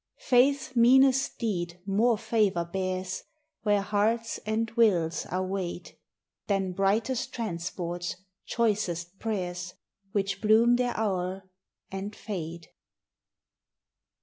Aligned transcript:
Faith's 0.17 0.75
meanest 0.75 1.37
deed 1.37 1.79
more 1.85 2.17
favor 2.17 2.65
bears, 2.65 3.21
Where 3.61 3.81
hearts 3.83 4.39
and 4.47 4.71
wills 4.71 5.27
are 5.27 5.45
weighed, 5.45 5.95
Than 6.47 6.71
brightest 6.71 7.31
transports, 7.35 8.15
choicest 8.47 9.19
prayers, 9.19 9.75
Which 10.11 10.41
bloom 10.41 10.77
their 10.77 10.97
hour, 10.97 11.47
and 11.91 12.15
fade. 12.15 12.69